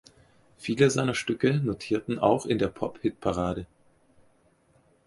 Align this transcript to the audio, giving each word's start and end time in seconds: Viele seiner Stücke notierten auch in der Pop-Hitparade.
Viele 0.57 0.89
seiner 0.89 1.13
Stücke 1.13 1.59
notierten 1.59 2.17
auch 2.17 2.47
in 2.47 2.57
der 2.57 2.69
Pop-Hitparade. 2.69 3.67